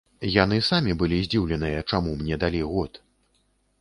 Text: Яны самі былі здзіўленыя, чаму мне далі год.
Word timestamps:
Яны 0.43 0.57
самі 0.69 0.95
былі 1.01 1.19
здзіўленыя, 1.25 1.85
чаму 1.93 2.17
мне 2.23 2.41
далі 2.45 2.61
год. 2.71 3.03